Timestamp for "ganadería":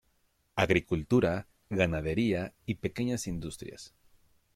1.69-2.55